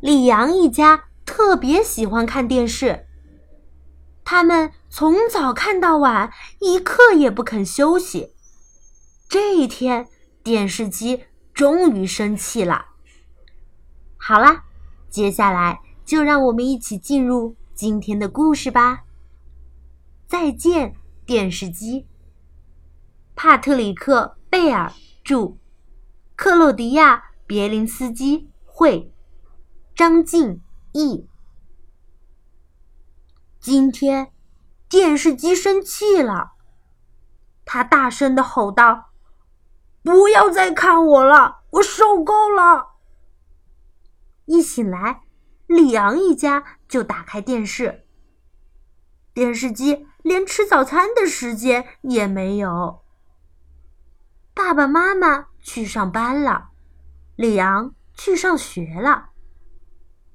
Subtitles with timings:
[0.00, 3.06] 李阳一家特别喜欢看电视。
[4.24, 8.34] 他们从早看到晚，一刻也不肯休息。
[9.28, 10.08] 这一天，
[10.42, 11.24] 电视机
[11.54, 12.86] 终于生气了。
[14.16, 14.64] 好啦，
[15.08, 19.04] 接下来就让我们一起进入今天的故事吧。
[20.26, 20.94] 再见，
[21.24, 22.06] 电视机。
[23.36, 24.92] 帕特里克·贝尔
[25.22, 25.56] 著，
[26.34, 27.16] 克洛迪亚·
[27.46, 29.12] 别林斯基绘，
[29.96, 31.26] 张静译。
[33.58, 34.30] 今天，
[34.90, 36.52] 电视机生气了，
[37.64, 39.12] 他大声的吼道
[40.04, 42.88] ：“不要再看我了，我受够了！”
[44.44, 45.22] 一醒来，
[45.66, 48.06] 里昂一家就打开电视，
[49.32, 53.02] 电视机连吃早餐的时间也没有。
[54.52, 56.68] 爸爸妈妈去上班了，
[57.34, 59.30] 里昂去上学了。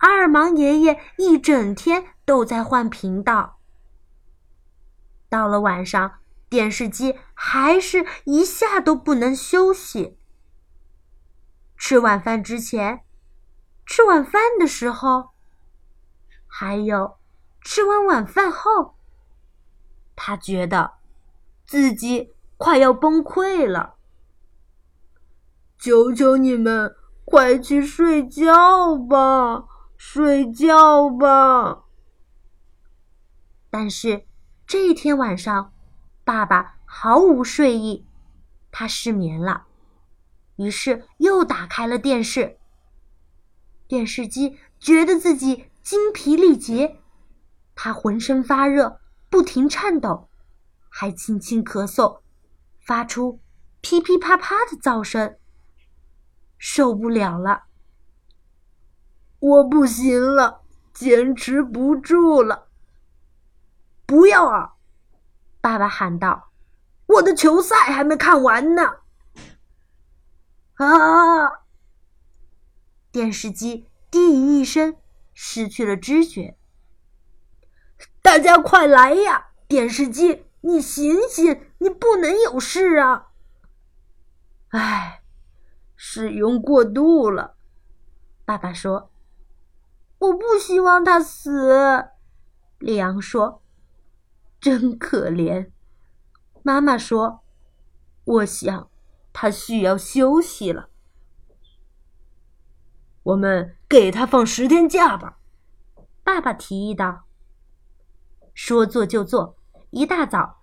[0.00, 3.58] 阿尔芒爷爷一整天都在换频道。
[5.28, 10.18] 到了晚上，电视机还是一下都不能休息。
[11.76, 13.04] 吃晚饭之前，
[13.86, 15.30] 吃晚饭的时候，
[16.46, 17.18] 还有
[17.60, 18.96] 吃完晚饭后，
[20.16, 20.94] 他觉得
[21.66, 23.96] 自己快要崩溃了。
[25.78, 26.94] 求求你们，
[27.24, 29.64] 快去睡觉吧！
[30.02, 31.84] 睡觉吧。
[33.68, 34.24] 但是
[34.66, 35.74] 这一天晚上，
[36.24, 38.06] 爸爸毫无睡意，
[38.72, 39.66] 他失眠了，
[40.56, 42.58] 于是又打开了电视。
[43.86, 46.96] 电视机觉得自己精疲力竭，
[47.74, 50.30] 他浑身发热，不停颤抖，
[50.88, 52.22] 还轻轻咳嗽，
[52.80, 53.38] 发出
[53.82, 55.36] 噼噼啪啪的噪声，
[56.56, 57.64] 受不了了。
[59.50, 60.60] 我不行了，
[60.94, 62.68] 坚持不住了。
[64.06, 64.74] 不要啊！
[65.60, 66.52] 爸爸喊道
[67.06, 68.98] ：“我的球赛还没看完呢。”
[70.78, 71.64] 啊！
[73.10, 74.96] 电视机低吟一声，
[75.34, 76.56] 失去了知觉。
[78.22, 79.48] 大家快来呀！
[79.66, 83.32] 电视机，你醒醒，你不能有事啊！
[84.68, 85.22] 唉，
[85.96, 87.56] 使用过度了，
[88.44, 89.10] 爸爸说。
[90.20, 92.10] 我不希望他死，
[92.78, 93.62] 里昂说。
[94.60, 95.70] 真可怜，
[96.62, 97.40] 妈妈说。
[98.24, 98.90] 我想
[99.32, 100.90] 他需要休息了。
[103.22, 105.38] 我们给他放十天假吧，
[106.22, 107.24] 爸爸提议道。
[108.52, 109.56] 说做就做，
[109.88, 110.62] 一大早，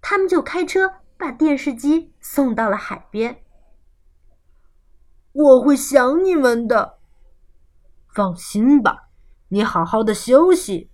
[0.00, 3.44] 他们就开车把电视机送到了海边。
[5.30, 6.95] 我会想你们的。
[8.16, 9.10] 放心吧，
[9.48, 10.90] 你好好的休息。”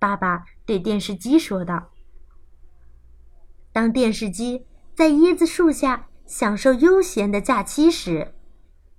[0.00, 1.92] 爸爸对电视机说道。
[3.72, 8.34] 当电视机在椰子树下享受悠闲的假期时，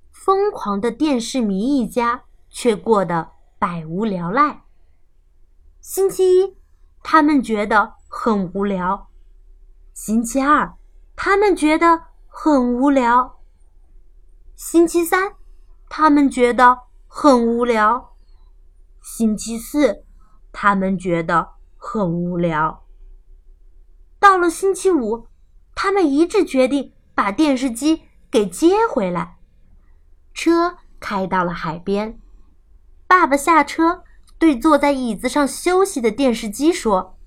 [0.10, 4.64] 疯狂的电视迷一家却过得百无聊赖。
[5.82, 6.56] 星期一，
[7.04, 9.10] 他们觉得很无聊；
[9.94, 10.78] 星期二，
[11.18, 13.38] 他们觉得很无聊；
[14.56, 15.34] 星期三，
[15.90, 16.88] 他们觉得。
[17.20, 18.16] 很无聊。
[19.02, 20.06] 星期四，
[20.52, 22.86] 他们觉得很无聊。
[24.20, 25.26] 到了星期五，
[25.74, 29.38] 他们一致决定把电视机给接回来。
[30.32, 32.20] 车开到了海边，
[33.08, 34.04] 爸爸下车，
[34.38, 37.18] 对坐在椅子上休息的电视机说：“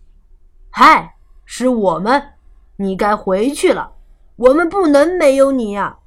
[0.71, 2.35] 嗨，是我们，
[2.77, 3.97] 你该回去了。
[4.37, 5.99] 我们不能没有你呀。”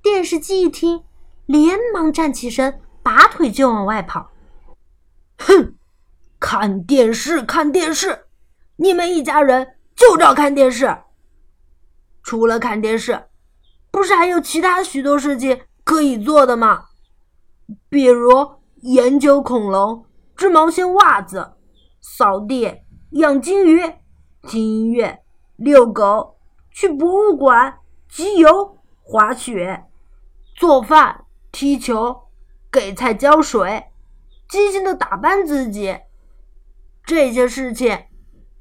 [0.00, 1.02] 电视机一听。
[1.50, 4.30] 连忙站起身，拔腿就往外跑。
[5.38, 5.74] 哼，
[6.38, 8.26] 看电视，看电视，
[8.76, 10.96] 你们一家人就知道看电视。
[12.22, 13.24] 除了看电视，
[13.90, 16.84] 不是还有其他许多事情可以做的吗？
[17.88, 18.30] 比如
[18.82, 20.06] 研究恐龙、
[20.36, 21.54] 织毛线袜子、
[22.00, 23.82] 扫地、养金鱼、
[24.46, 25.18] 听音乐、
[25.56, 26.36] 遛狗、
[26.70, 29.86] 去博物馆、集邮、滑雪、
[30.54, 31.24] 做饭。
[31.52, 32.28] 踢球、
[32.70, 33.84] 给菜浇水、
[34.48, 35.98] 精心的打扮自己，
[37.04, 38.04] 这些事情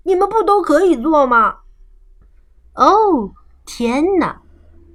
[0.04, 1.60] 你们不都可以做吗？
[2.74, 3.34] 哦，
[3.66, 4.42] 天哪！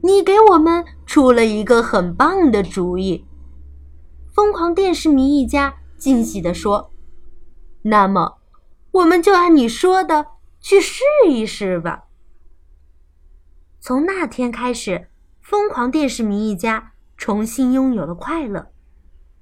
[0.02, 3.24] 你给我们出了一个很棒的主意！
[4.34, 6.90] 疯狂电视迷一家惊喜地说
[7.82, 8.38] ：“那么，
[8.90, 10.26] 我们就按你说的
[10.60, 12.04] 去试一试吧。”
[13.80, 15.08] 从那天开始，
[15.40, 16.93] 疯狂电视迷一家。
[17.24, 18.70] 重新拥有了快乐，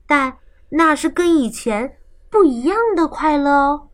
[0.06, 0.38] 但
[0.68, 1.98] 那是跟以前
[2.30, 3.90] 不一样的快乐哦。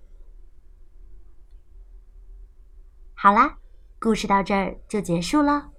[3.14, 3.56] 好啦，
[3.98, 5.70] 故事到这儿就结束了。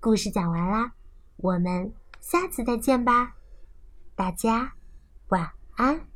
[0.00, 0.94] 故事讲完啦，
[1.36, 3.34] 我们下次再见吧，
[4.16, 4.72] 大家
[5.28, 6.11] 晚安。